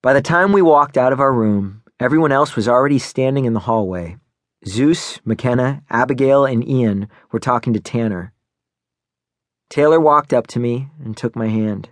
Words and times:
By 0.00 0.12
the 0.12 0.22
time 0.22 0.52
we 0.52 0.62
walked 0.62 0.96
out 0.96 1.12
of 1.12 1.18
our 1.18 1.32
room, 1.32 1.82
everyone 1.98 2.30
else 2.30 2.54
was 2.54 2.68
already 2.68 3.00
standing 3.00 3.46
in 3.46 3.52
the 3.52 3.60
hallway. 3.60 4.16
Zeus, 4.64 5.18
McKenna, 5.24 5.82
Abigail, 5.90 6.44
and 6.44 6.66
Ian 6.66 7.08
were 7.32 7.40
talking 7.40 7.72
to 7.72 7.80
Tanner. 7.80 8.32
Taylor 9.68 9.98
walked 9.98 10.32
up 10.32 10.46
to 10.48 10.60
me 10.60 10.88
and 11.04 11.16
took 11.16 11.34
my 11.34 11.48
hand. 11.48 11.90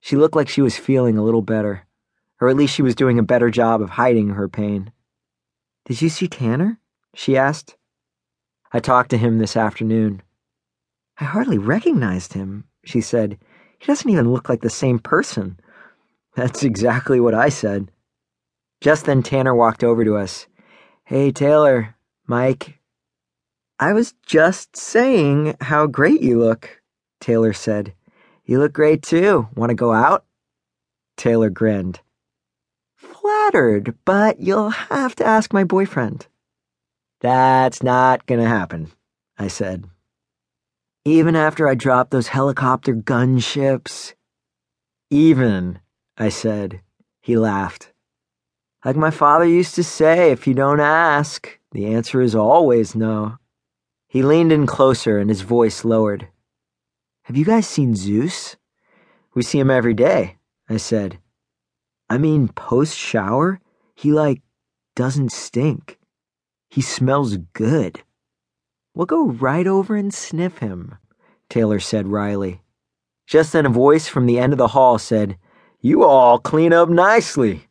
She 0.00 0.16
looked 0.16 0.34
like 0.34 0.48
she 0.48 0.62
was 0.62 0.76
feeling 0.76 1.16
a 1.16 1.22
little 1.22 1.42
better, 1.42 1.86
or 2.40 2.48
at 2.48 2.56
least 2.56 2.74
she 2.74 2.82
was 2.82 2.96
doing 2.96 3.20
a 3.20 3.22
better 3.22 3.50
job 3.50 3.80
of 3.80 3.90
hiding 3.90 4.30
her 4.30 4.48
pain. 4.48 4.90
Did 5.84 6.02
you 6.02 6.08
see 6.08 6.26
Tanner? 6.26 6.80
she 7.14 7.36
asked. 7.36 7.76
I 8.72 8.80
talked 8.80 9.10
to 9.10 9.16
him 9.16 9.38
this 9.38 9.56
afternoon. 9.56 10.22
I 11.20 11.24
hardly 11.24 11.58
recognized 11.58 12.32
him, 12.32 12.64
she 12.84 13.00
said. 13.00 13.38
He 13.78 13.86
doesn't 13.86 14.10
even 14.10 14.32
look 14.32 14.48
like 14.48 14.62
the 14.62 14.70
same 14.70 14.98
person. 14.98 15.60
That's 16.36 16.64
exactly 16.64 17.20
what 17.20 17.34
I 17.34 17.48
said. 17.48 17.90
Just 18.80 19.06
then, 19.06 19.22
Tanner 19.22 19.54
walked 19.54 19.84
over 19.84 20.04
to 20.04 20.16
us. 20.16 20.46
Hey, 21.04 21.30
Taylor, 21.30 21.94
Mike. 22.26 22.78
I 23.78 23.92
was 23.92 24.14
just 24.24 24.76
saying 24.76 25.56
how 25.60 25.86
great 25.86 26.22
you 26.22 26.38
look, 26.38 26.82
Taylor 27.20 27.52
said. 27.52 27.94
You 28.44 28.58
look 28.58 28.72
great 28.72 29.02
too. 29.02 29.48
Want 29.54 29.70
to 29.70 29.74
go 29.74 29.92
out? 29.92 30.24
Taylor 31.16 31.50
grinned. 31.50 32.00
Flattered, 32.96 33.94
but 34.04 34.40
you'll 34.40 34.70
have 34.70 35.14
to 35.16 35.26
ask 35.26 35.52
my 35.52 35.64
boyfriend. 35.64 36.26
That's 37.20 37.82
not 37.82 38.26
gonna 38.26 38.48
happen, 38.48 38.92
I 39.38 39.48
said. 39.48 39.84
Even 41.04 41.36
after 41.36 41.68
I 41.68 41.74
dropped 41.74 42.10
those 42.10 42.28
helicopter 42.28 42.94
gunships. 42.94 44.14
Even, 45.10 45.80
I 46.16 46.28
said. 46.28 46.80
He 47.20 47.36
laughed. 47.36 47.92
Like 48.84 48.96
my 48.96 49.10
father 49.10 49.46
used 49.46 49.74
to 49.76 49.82
say, 49.82 50.30
if 50.30 50.46
you 50.46 50.54
don't 50.54 50.80
ask, 50.80 51.58
the 51.72 51.86
answer 51.86 52.20
is 52.20 52.34
always 52.34 52.94
no. 52.94 53.38
He 54.06 54.22
leaned 54.22 54.52
in 54.52 54.66
closer 54.66 55.18
and 55.18 55.30
his 55.30 55.40
voice 55.40 55.84
lowered. 55.84 56.28
Have 57.22 57.36
you 57.36 57.44
guys 57.44 57.66
seen 57.66 57.96
Zeus? 57.96 58.56
We 59.34 59.42
see 59.42 59.58
him 59.58 59.70
every 59.70 59.94
day, 59.94 60.36
I 60.68 60.76
said. 60.76 61.18
I 62.10 62.18
mean, 62.18 62.48
post 62.48 62.96
shower, 62.96 63.60
he 63.94 64.12
like 64.12 64.42
doesn't 64.94 65.32
stink. 65.32 65.98
He 66.68 66.82
smells 66.82 67.38
good. 67.54 68.02
We'll 68.94 69.06
go 69.06 69.26
right 69.26 69.66
over 69.66 69.96
and 69.96 70.12
sniff 70.12 70.58
him, 70.58 70.96
Taylor 71.48 71.80
said 71.80 72.06
wryly. 72.06 72.60
Just 73.26 73.52
then 73.52 73.66
a 73.66 73.70
voice 73.70 74.06
from 74.06 74.26
the 74.26 74.38
end 74.38 74.52
of 74.52 74.58
the 74.58 74.68
hall 74.68 74.98
said, 74.98 75.38
You 75.84 76.02
all 76.02 76.38
clean 76.38 76.72
up 76.72 76.88
nicely. 76.88 77.68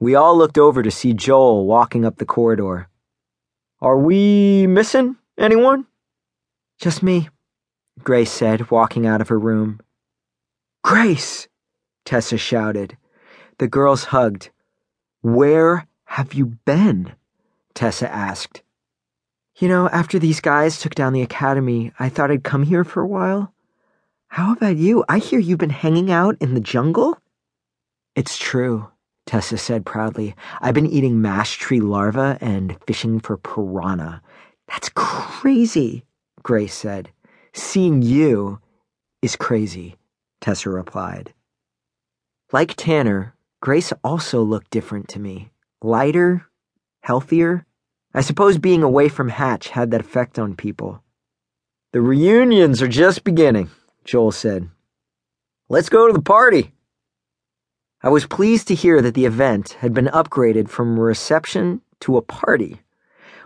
We 0.00 0.14
all 0.14 0.34
looked 0.34 0.56
over 0.56 0.82
to 0.82 0.90
see 0.90 1.12
Joel 1.12 1.66
walking 1.66 2.06
up 2.06 2.16
the 2.16 2.24
corridor. 2.24 2.88
Are 3.82 3.98
we 3.98 4.66
missing 4.66 5.14
anyone? 5.36 5.86
Just 6.80 7.02
me, 7.02 7.28
Grace 8.02 8.30
said, 8.30 8.70
walking 8.70 9.06
out 9.06 9.20
of 9.20 9.28
her 9.28 9.38
room. 9.38 9.78
Grace! 10.82 11.48
Tessa 12.06 12.38
shouted. 12.38 12.96
The 13.58 13.68
girls 13.68 14.04
hugged. 14.04 14.48
Where 15.20 15.86
have 16.04 16.32
you 16.32 16.46
been? 16.64 17.12
Tessa 17.74 18.10
asked. 18.10 18.62
You 19.58 19.68
know, 19.68 19.90
after 19.90 20.18
these 20.18 20.40
guys 20.40 20.80
took 20.80 20.94
down 20.94 21.12
the 21.12 21.20
academy, 21.20 21.92
I 21.98 22.08
thought 22.08 22.30
I'd 22.30 22.42
come 22.42 22.62
here 22.62 22.84
for 22.84 23.02
a 23.02 23.06
while. 23.06 23.52
How 24.28 24.52
about 24.52 24.76
you? 24.76 25.04
I 25.08 25.18
hear 25.18 25.38
you've 25.38 25.58
been 25.58 25.70
hanging 25.70 26.10
out 26.10 26.36
in 26.40 26.54
the 26.54 26.60
jungle? 26.60 27.18
It's 28.14 28.38
true, 28.38 28.88
Tessa 29.26 29.56
said 29.56 29.86
proudly. 29.86 30.34
I've 30.60 30.74
been 30.74 30.86
eating 30.86 31.20
mash 31.20 31.56
tree 31.56 31.80
larvae 31.80 32.38
and 32.40 32.76
fishing 32.86 33.20
for 33.20 33.36
piranha. 33.36 34.22
That's 34.68 34.90
crazy, 34.94 36.04
Grace 36.42 36.74
said. 36.74 37.10
Seeing 37.54 38.02
you 38.02 38.60
is 39.22 39.34
crazy, 39.34 39.96
Tessa 40.40 40.70
replied. 40.70 41.32
Like 42.52 42.74
Tanner, 42.76 43.34
Grace 43.60 43.92
also 44.04 44.42
looked 44.42 44.70
different 44.70 45.08
to 45.08 45.18
me. 45.18 45.50
Lighter, 45.82 46.46
healthier. 47.02 47.66
I 48.14 48.20
suppose 48.20 48.58
being 48.58 48.82
away 48.82 49.08
from 49.08 49.28
Hatch 49.28 49.70
had 49.70 49.90
that 49.90 50.00
effect 50.00 50.38
on 50.38 50.54
people. 50.54 51.02
The 51.92 52.00
reunions 52.00 52.82
are 52.82 52.88
just 52.88 53.24
beginning, 53.24 53.70
Joel 54.08 54.32
said. 54.32 54.70
Let's 55.68 55.90
go 55.90 56.06
to 56.06 56.14
the 56.14 56.22
party. 56.22 56.72
I 58.02 58.08
was 58.08 58.24
pleased 58.24 58.66
to 58.68 58.74
hear 58.74 59.02
that 59.02 59.12
the 59.12 59.26
event 59.26 59.76
had 59.80 59.92
been 59.92 60.06
upgraded 60.06 60.70
from 60.70 60.96
a 60.96 61.02
reception 61.02 61.82
to 62.00 62.16
a 62.16 62.22
party. 62.22 62.80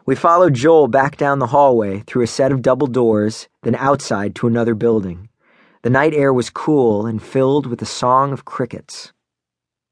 We 0.07 0.15
followed 0.15 0.55
Joel 0.55 0.87
back 0.87 1.17
down 1.17 1.41
the 1.41 1.49
hallway 1.49 2.05
through 2.07 2.23
a 2.23 2.29
set 2.29 2.53
of 2.53 2.63
double 2.63 2.87
doors, 2.87 3.49
then 3.65 3.75
outside 3.75 4.37
to 4.37 4.47
another 4.47 4.77
building. 4.77 5.29
The 5.83 5.91
night 5.91 6.15
air 6.15 6.33
was 6.33 6.49
cool 6.49 7.07
and 7.07 7.21
filled 7.21 7.67
with 7.67 7.81
the 7.81 7.85
song 7.85 8.33
of 8.33 8.45
crickets. 8.45 9.13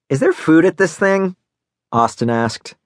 Is 0.09 0.21
there 0.21 0.33
food 0.33 0.65
at 0.65 0.77
this 0.77 0.97
thing? 0.97 1.35
Ostin 1.93 2.31
asked. 2.31 2.77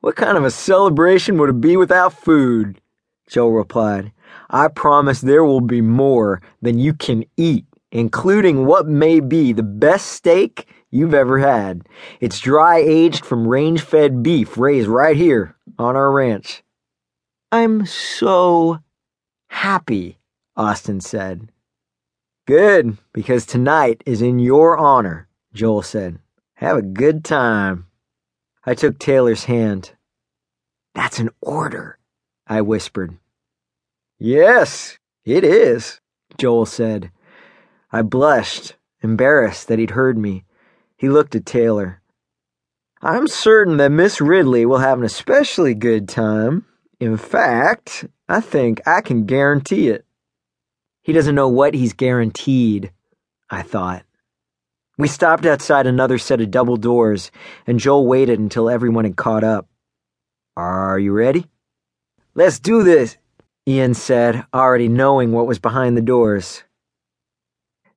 What 0.00 0.16
kind 0.16 0.38
of 0.38 0.44
a 0.44 0.50
celebration 0.50 1.36
would 1.36 1.50
it 1.50 1.60
be 1.60 1.76
without 1.76 2.14
food? 2.14 2.80
Joel 3.28 3.52
replied. 3.52 4.12
I 4.50 4.68
promise 4.68 5.20
there 5.20 5.44
will 5.44 5.60
be 5.60 5.80
more 5.80 6.40
than 6.62 6.78
you 6.78 6.94
can 6.94 7.24
eat, 7.36 7.66
including 7.90 8.66
what 8.66 8.86
may 8.86 9.20
be 9.20 9.52
the 9.52 9.62
best 9.62 10.06
steak 10.06 10.66
you've 10.90 11.14
ever 11.14 11.38
had. 11.38 11.86
It's 12.20 12.40
dry 12.40 12.78
aged 12.78 13.24
from 13.24 13.48
range 13.48 13.82
fed 13.82 14.22
beef 14.22 14.56
raised 14.56 14.88
right 14.88 15.16
here 15.16 15.56
on 15.78 15.96
our 15.96 16.12
ranch. 16.12 16.62
I'm 17.50 17.86
so 17.86 18.78
happy, 19.48 20.18
Ostin 20.56 21.02
said. 21.02 21.50
Good, 22.46 22.98
because 23.12 23.44
tonight 23.44 24.02
is 24.06 24.22
in 24.22 24.38
your 24.38 24.78
honor, 24.78 25.28
Joel 25.52 25.82
said. 25.82 26.20
Have 26.54 26.76
a 26.76 26.82
good 26.82 27.24
time. 27.24 27.86
I 28.64 28.74
took 28.74 28.98
Taylor's 28.98 29.44
hand. 29.44 29.92
That's 30.94 31.18
an 31.18 31.30
order, 31.40 31.98
I 32.46 32.60
whispered. 32.60 33.16
Yes, 34.18 34.98
it 35.24 35.44
is, 35.44 36.00
Joel 36.38 36.66
said. 36.66 37.10
I 37.92 38.02
blushed, 38.02 38.76
embarrassed 39.02 39.68
that 39.68 39.78
he'd 39.78 39.90
heard 39.90 40.16
me. 40.16 40.44
He 40.96 41.08
looked 41.08 41.34
at 41.34 41.44
Taylor. 41.44 42.00
I'm 43.02 43.26
certain 43.26 43.76
that 43.76 43.90
Miss 43.90 44.20
Ridley 44.20 44.64
will 44.64 44.78
have 44.78 44.98
an 44.98 45.04
especially 45.04 45.74
good 45.74 46.08
time. 46.08 46.64
In 46.98 47.16
fact, 47.16 48.06
I 48.28 48.40
think 48.40 48.80
I 48.86 49.00
can 49.00 49.26
guarantee 49.26 49.88
it. 49.88 50.06
He 51.02 51.12
doesn't 51.12 51.34
know 51.34 51.48
what 51.48 51.74
he's 51.74 51.92
guaranteed, 51.92 52.92
I 53.50 53.62
thought. 53.62 54.04
We 54.98 55.08
stopped 55.08 55.44
outside 55.44 55.86
another 55.86 56.16
set 56.16 56.40
of 56.40 56.50
double 56.50 56.76
doors, 56.78 57.30
and 57.66 57.78
Joel 57.78 58.06
waited 58.06 58.38
until 58.38 58.70
everyone 58.70 59.04
had 59.04 59.16
caught 59.16 59.44
up. 59.44 59.68
Are 60.56 60.98
you 60.98 61.12
ready? 61.12 61.46
Let's 62.38 62.58
do 62.58 62.82
this, 62.82 63.16
Ian 63.66 63.94
said, 63.94 64.44
already 64.52 64.88
knowing 64.88 65.32
what 65.32 65.46
was 65.46 65.58
behind 65.58 65.96
the 65.96 66.02
doors. 66.02 66.64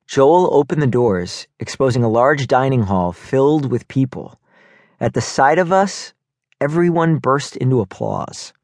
Joel 0.06 0.48
opened 0.54 0.80
the 0.80 0.86
doors, 0.86 1.46
exposing 1.58 2.02
a 2.02 2.08
large 2.08 2.46
dining 2.46 2.84
hall 2.84 3.12
filled 3.12 3.70
with 3.70 3.86
people. 3.86 4.40
At 4.98 5.12
the 5.12 5.20
sight 5.20 5.58
of 5.58 5.72
us, 5.72 6.14
everyone 6.58 7.18
burst 7.18 7.54
into 7.54 7.82
applause. 7.82 8.54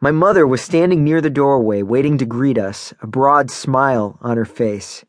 My 0.00 0.10
mother 0.10 0.46
was 0.46 0.62
standing 0.62 1.04
near 1.04 1.20
the 1.20 1.28
doorway, 1.28 1.82
waiting 1.82 2.16
to 2.16 2.24
greet 2.24 2.56
us, 2.56 2.94
a 3.02 3.06
broad 3.06 3.50
smile 3.50 4.16
on 4.22 4.38
her 4.38 4.46
face. 4.46 5.04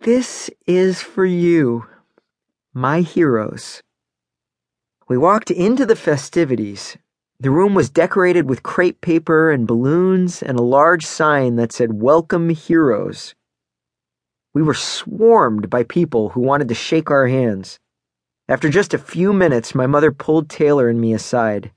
This 0.00 0.50
is 0.66 1.00
for 1.00 1.24
you, 1.24 1.86
my 2.74 3.02
heroes. 3.02 3.84
We 5.06 5.16
walked 5.16 5.52
into 5.52 5.86
the 5.86 5.94
festivities. 5.94 6.98
The 7.40 7.50
room 7.50 7.74
was 7.74 7.88
decorated 7.88 8.50
with 8.50 8.62
crepe 8.62 9.00
paper 9.00 9.50
and 9.50 9.66
balloons 9.66 10.42
and 10.42 10.58
a 10.58 10.62
large 10.62 11.06
sign 11.06 11.56
that 11.56 11.72
said, 11.72 12.02
Welcome 12.02 12.50
Heroes. 12.50 13.34
We 14.52 14.62
were 14.62 14.74
swarmed 14.74 15.70
by 15.70 15.84
people 15.84 16.28
who 16.28 16.42
wanted 16.42 16.68
to 16.68 16.74
shake 16.74 17.10
our 17.10 17.28
hands. 17.28 17.78
After 18.46 18.68
just 18.68 18.92
a 18.92 18.98
few 18.98 19.32
minutes, 19.32 19.74
my 19.74 19.86
mother 19.86 20.12
pulled 20.12 20.50
Taylor 20.50 20.90
and 20.90 21.00
me 21.00 21.14
aside. 21.14 21.72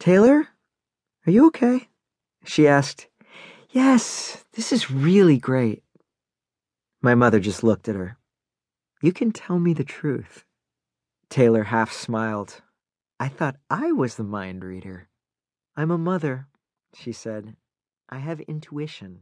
Taylor, 0.00 0.48
are 1.24 1.30
you 1.30 1.46
okay? 1.46 1.88
She 2.44 2.66
asked. 2.66 3.06
Yes, 3.70 4.44
this 4.54 4.72
is 4.72 4.90
really 4.90 5.38
great. 5.38 5.84
My 7.00 7.14
mother 7.14 7.38
just 7.38 7.62
looked 7.62 7.88
at 7.88 7.94
her. 7.94 8.18
You 9.02 9.12
can 9.12 9.30
tell 9.30 9.60
me 9.60 9.72
the 9.72 9.84
truth. 9.84 10.44
Taylor 11.28 11.62
half 11.62 11.92
smiled. 11.92 12.60
I 13.22 13.28
thought 13.28 13.56
I 13.68 13.92
was 13.92 14.16
the 14.16 14.24
mind 14.24 14.64
reader. 14.64 15.10
I'm 15.76 15.90
a 15.90 15.98
mother, 15.98 16.48
she 16.94 17.12
said. 17.12 17.54
I 18.08 18.16
have 18.16 18.40
intuition. 18.40 19.20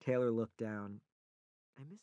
Taylor 0.00 0.30
looked 0.30 0.56
down. 0.56 1.00
I 1.76 1.82
miss 1.90 1.98